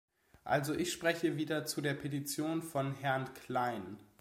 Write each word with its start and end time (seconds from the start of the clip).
Also 0.45 0.73
ich 0.73 0.91
spreche 0.91 1.37
wieder 1.37 1.65
zu 1.67 1.79
der 1.79 1.93
Petition 1.93 2.63
von 2.63 2.95
Herrn 2.95 3.31
Klein. 3.45 3.99